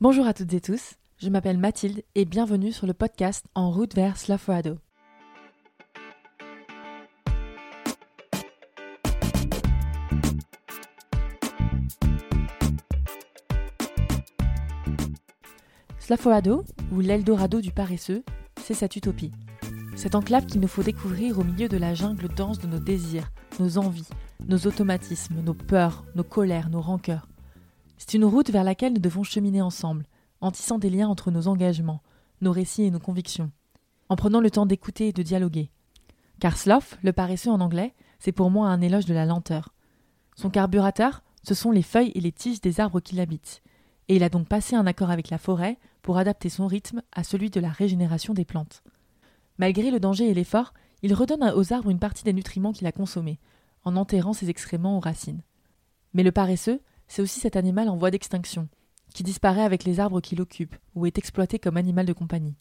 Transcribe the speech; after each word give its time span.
Bonjour 0.00 0.28
à 0.28 0.32
toutes 0.32 0.54
et 0.54 0.60
tous, 0.60 0.94
je 1.20 1.28
m'appelle 1.28 1.58
Mathilde 1.58 2.04
et 2.14 2.24
bienvenue 2.24 2.70
sur 2.70 2.86
le 2.86 2.94
podcast 2.94 3.44
En 3.56 3.72
route 3.72 3.96
vers 3.96 4.16
Slaforado. 4.16 4.78
Slaforado, 15.98 16.64
ou 16.92 17.00
l'Eldorado 17.00 17.60
du 17.60 17.72
paresseux, 17.72 18.22
c'est 18.62 18.74
cette 18.74 18.94
utopie. 18.94 19.32
Cette 19.96 20.14
enclave 20.14 20.46
qu'il 20.46 20.60
nous 20.60 20.68
faut 20.68 20.84
découvrir 20.84 21.40
au 21.40 21.42
milieu 21.42 21.68
de 21.68 21.76
la 21.76 21.94
jungle 21.94 22.28
dense 22.28 22.60
de 22.60 22.68
nos 22.68 22.78
désirs, 22.78 23.32
nos 23.58 23.78
envies, 23.78 24.08
nos 24.46 24.58
automatismes, 24.58 25.42
nos 25.42 25.54
peurs, 25.54 26.04
nos 26.14 26.22
colères, 26.22 26.70
nos 26.70 26.82
rancœurs. 26.82 27.26
C'est 27.98 28.14
une 28.14 28.24
route 28.24 28.50
vers 28.50 28.64
laquelle 28.64 28.92
nous 28.92 29.00
devons 29.00 29.24
cheminer 29.24 29.60
ensemble, 29.60 30.06
en 30.40 30.52
tissant 30.52 30.78
des 30.78 30.88
liens 30.88 31.08
entre 31.08 31.30
nos 31.30 31.48
engagements, 31.48 32.02
nos 32.40 32.52
récits 32.52 32.84
et 32.84 32.90
nos 32.90 33.00
convictions, 33.00 33.50
en 34.08 34.16
prenant 34.16 34.40
le 34.40 34.50
temps 34.50 34.66
d'écouter 34.66 35.08
et 35.08 35.12
de 35.12 35.22
dialoguer. 35.22 35.70
Car 36.38 36.56
sloth, 36.56 36.96
le 37.02 37.12
paresseux 37.12 37.50
en 37.50 37.60
anglais, 37.60 37.94
c'est 38.20 38.32
pour 38.32 38.50
moi 38.50 38.68
un 38.68 38.80
éloge 38.80 39.06
de 39.06 39.14
la 39.14 39.26
lenteur. 39.26 39.74
Son 40.36 40.48
carburateur, 40.48 41.22
ce 41.42 41.54
sont 41.54 41.72
les 41.72 41.82
feuilles 41.82 42.12
et 42.14 42.20
les 42.20 42.32
tiges 42.32 42.60
des 42.60 42.78
arbres 42.78 43.00
qui 43.00 43.16
l'habitent, 43.16 43.62
et 44.06 44.16
il 44.16 44.22
a 44.22 44.28
donc 44.28 44.46
passé 44.46 44.76
un 44.76 44.86
accord 44.86 45.10
avec 45.10 45.28
la 45.28 45.38
forêt 45.38 45.78
pour 46.02 46.18
adapter 46.18 46.48
son 46.48 46.68
rythme 46.68 47.02
à 47.12 47.24
celui 47.24 47.50
de 47.50 47.60
la 47.60 47.70
régénération 47.70 48.32
des 48.32 48.44
plantes. 48.44 48.84
Malgré 49.58 49.90
le 49.90 49.98
danger 49.98 50.28
et 50.28 50.34
l'effort, 50.34 50.72
il 51.02 51.14
redonne 51.14 51.52
aux 51.54 51.72
arbres 51.72 51.90
une 51.90 51.98
partie 51.98 52.24
des 52.24 52.32
nutriments 52.32 52.72
qu'il 52.72 52.86
a 52.86 52.92
consommés, 52.92 53.40
en 53.84 53.96
enterrant 53.96 54.32
ses 54.32 54.50
excréments 54.50 54.96
aux 54.96 55.00
racines. 55.00 55.42
Mais 56.14 56.22
le 56.22 56.32
paresseux, 56.32 56.80
c'est 57.08 57.22
aussi 57.22 57.40
cet 57.40 57.56
animal 57.56 57.88
en 57.88 57.96
voie 57.96 58.10
d'extinction, 58.10 58.68
qui 59.14 59.22
disparaît 59.22 59.62
avec 59.62 59.84
les 59.84 59.98
arbres 59.98 60.20
qui 60.20 60.36
l'occupent 60.36 60.76
ou 60.94 61.06
est 61.06 61.18
exploité 61.18 61.58
comme 61.58 61.76
animal 61.76 62.06
de 62.06 62.12
compagnie. 62.12 62.56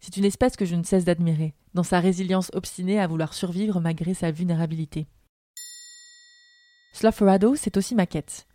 C'est 0.00 0.16
une 0.16 0.24
espèce 0.24 0.56
que 0.56 0.66
je 0.66 0.76
ne 0.76 0.84
cesse 0.84 1.04
d'admirer, 1.04 1.54
dans 1.74 1.82
sa 1.82 2.00
résilience 2.00 2.50
obstinée 2.52 3.00
à 3.00 3.06
vouloir 3.06 3.34
survivre 3.34 3.80
malgré 3.80 4.14
sa 4.14 4.30
vulnérabilité. 4.30 5.08
Slofferado, 6.92 7.56
c'est 7.56 7.76
aussi 7.76 7.94
ma 7.94 8.06
quête. 8.06 8.46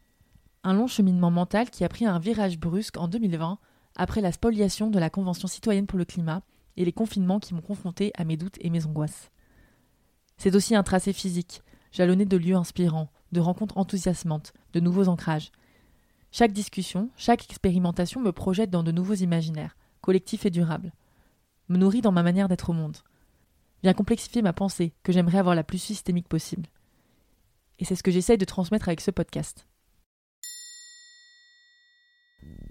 Un 0.63 0.73
long 0.73 0.87
cheminement 0.87 1.31
mental 1.31 1.69
qui 1.69 1.83
a 1.83 1.89
pris 1.89 2.05
un 2.05 2.19
virage 2.19 2.59
brusque 2.59 2.97
en 2.97 3.07
2020 3.07 3.59
après 3.95 4.21
la 4.21 4.31
spoliation 4.31 4.89
de 4.89 4.99
la 4.99 5.09
Convention 5.09 5.47
citoyenne 5.47 5.87
pour 5.87 5.97
le 5.97 6.05
climat 6.05 6.43
et 6.77 6.85
les 6.85 6.93
confinements 6.93 7.39
qui 7.39 7.53
m'ont 7.53 7.61
confronté 7.61 8.11
à 8.15 8.23
mes 8.23 8.37
doutes 8.37 8.57
et 8.61 8.69
mes 8.69 8.85
angoisses. 8.85 9.31
C'est 10.37 10.55
aussi 10.55 10.75
un 10.75 10.83
tracé 10.83 11.13
physique, 11.13 11.61
jalonné 11.91 12.25
de 12.25 12.37
lieux 12.37 12.55
inspirants, 12.55 13.11
de 13.31 13.39
rencontres 13.39 13.77
enthousiasmantes, 13.77 14.53
de 14.73 14.79
nouveaux 14.79 15.07
ancrages. 15.07 15.51
Chaque 16.31 16.53
discussion, 16.53 17.09
chaque 17.17 17.45
expérimentation 17.45 18.21
me 18.21 18.31
projette 18.31 18.69
dans 18.69 18.83
de 18.83 18.91
nouveaux 18.91 19.15
imaginaires, 19.15 19.75
collectifs 20.01 20.45
et 20.45 20.49
durables, 20.49 20.93
me 21.69 21.77
nourrit 21.77 22.01
dans 22.01 22.11
ma 22.11 22.23
manière 22.23 22.47
d'être 22.47 22.69
au 22.69 22.73
monde, 22.73 22.97
vient 23.83 23.93
complexifier 23.93 24.41
ma 24.41 24.53
pensée, 24.53 24.93
que 25.03 25.11
j'aimerais 25.11 25.39
avoir 25.39 25.55
la 25.55 25.63
plus 25.63 25.79
systémique 25.79 26.27
possible. 26.27 26.67
Et 27.79 27.85
c'est 27.85 27.95
ce 27.95 28.03
que 28.03 28.11
j'essaye 28.11 28.37
de 28.37 28.45
transmettre 28.45 28.87
avec 28.87 29.01
ce 29.01 29.11
podcast. 29.11 29.65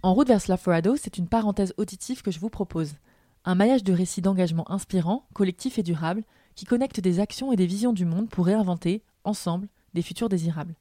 En 0.02 0.14
route 0.14 0.28
vers 0.28 0.40
Slaforado, 0.40 0.96
c'est 0.96 1.18
une 1.18 1.28
parenthèse 1.28 1.74
auditive 1.76 2.22
que 2.22 2.30
je 2.30 2.40
vous 2.40 2.48
propose. 2.48 2.94
Un 3.44 3.54
maillage 3.54 3.84
de 3.84 3.92
récits 3.92 4.22
d'engagement 4.22 4.70
inspirants, 4.70 5.26
collectifs 5.34 5.78
et 5.78 5.82
durables, 5.82 6.24
qui 6.54 6.64
connectent 6.64 7.00
des 7.00 7.20
actions 7.20 7.52
et 7.52 7.56
des 7.56 7.66
visions 7.66 7.92
du 7.92 8.04
monde 8.04 8.28
pour 8.28 8.46
réinventer, 8.46 9.02
ensemble, 9.24 9.68
des 9.94 10.02
futurs 10.02 10.28
désirables. 10.28 10.74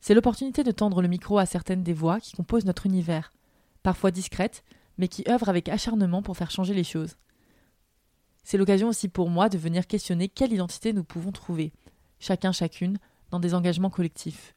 C'est 0.00 0.14
l'opportunité 0.14 0.64
de 0.64 0.70
tendre 0.70 1.00
le 1.00 1.08
micro 1.08 1.38
à 1.38 1.46
certaines 1.46 1.82
des 1.82 1.94
voix 1.94 2.20
qui 2.20 2.32
composent 2.32 2.66
notre 2.66 2.86
univers, 2.86 3.32
parfois 3.82 4.10
discrètes, 4.10 4.64
mais 4.98 5.08
qui 5.08 5.24
œuvrent 5.28 5.48
avec 5.48 5.68
acharnement 5.68 6.22
pour 6.22 6.36
faire 6.36 6.50
changer 6.50 6.74
les 6.74 6.84
choses. 6.84 7.16
C'est 8.42 8.58
l'occasion 8.58 8.88
aussi 8.88 9.08
pour 9.08 9.30
moi 9.30 9.48
de 9.48 9.56
venir 9.56 9.86
questionner 9.86 10.28
quelle 10.28 10.52
identité 10.52 10.92
nous 10.92 11.04
pouvons 11.04 11.32
trouver, 11.32 11.72
chacun 12.18 12.52
chacune, 12.52 12.98
dans 13.30 13.40
des 13.40 13.54
engagements 13.54 13.90
collectifs. 13.90 14.54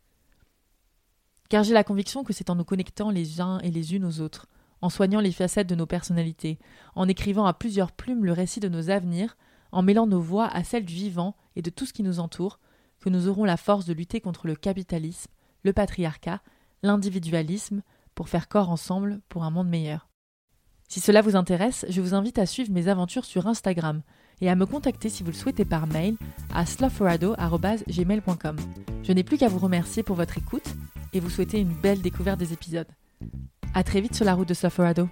Car 1.50 1.64
j'ai 1.64 1.74
la 1.74 1.86
conviction 1.86 2.26
que 2.26 2.34
c'est 2.34 2.50
en 2.50 2.56
nous 2.56 2.66
connectant 2.66 3.10
les 3.10 3.40
uns 3.40 3.60
et 3.60 3.72
les 3.72 3.96
unes 3.96 4.04
aux 4.04 4.20
autres, 4.20 4.48
en 4.82 4.90
soignant 4.90 5.22
les 5.22 5.32
facettes 5.32 5.68
de 5.68 5.76
nos 5.76 5.86
personnalités, 5.86 6.60
en 6.96 7.08
écrivant 7.08 7.46
à 7.46 7.54
plusieurs 7.54 7.94
plumes 7.94 8.26
le 8.26 8.34
récit 8.34 8.60
de 8.60 8.68
nos 8.68 8.90
avenirs, 8.90 9.38
en 9.72 9.82
mêlant 9.82 10.08
nos 10.08 10.20
voix 10.22 10.48
à 10.48 10.64
celles 10.64 10.86
du 10.86 10.94
vivant 10.94 11.36
et 11.56 11.62
de 11.62 11.70
tout 11.70 11.86
ce 11.86 11.94
qui 11.94 12.04
nous 12.04 12.20
entoure, 12.20 12.60
que 13.02 13.10
nous 13.10 13.28
aurons 13.28 13.46
la 13.46 13.58
force 13.58 13.86
de 13.86 13.94
lutter 13.94 14.22
contre 14.22 14.48
le 14.48 14.56
capitalisme, 14.56 15.32
le 15.64 15.74
patriarcat, 15.74 16.42
l'individualisme, 16.84 17.82
pour 18.16 18.30
faire 18.30 18.48
corps 18.48 18.70
ensemble 18.70 19.22
pour 19.30 19.44
un 19.44 19.52
monde 19.52 19.70
meilleur. 19.70 20.10
Si 20.88 21.00
cela 21.00 21.22
vous 21.22 21.36
intéresse, 21.36 21.86
je 21.90 22.02
vous 22.02 22.14
invite 22.14 22.40
à 22.40 22.46
suivre 22.46 22.72
mes 22.72 22.88
aventures 22.88 23.26
sur 23.26 23.48
Instagram 23.48 24.02
et 24.40 24.50
à 24.50 24.56
me 24.56 24.66
contacter 24.66 25.10
si 25.10 25.22
vous 25.24 25.32
le 25.32 25.36
souhaitez 25.36 25.66
par 25.66 25.86
mail 25.86 26.16
à 26.54 26.66
slufferado.gmail.com. 26.66 28.56
Je 29.04 29.12
n'ai 29.12 29.24
plus 29.24 29.38
qu'à 29.38 29.50
vous 29.50 29.60
remercier 29.60 30.04
pour 30.04 30.16
votre 30.16 30.38
écoute 30.38 30.74
et 31.14 31.20
vous 31.20 31.30
souhaiter 31.30 31.60
une 31.60 31.74
belle 31.74 32.02
découverte 32.02 32.40
des 32.40 32.54
épisodes. 32.54 32.88
A 33.74 33.84
très 33.84 34.02
vite 34.02 34.16
sur 34.16 34.26
la 34.26 34.34
route 34.34 34.48
de 34.48 34.54
Slufferado. 34.54 35.10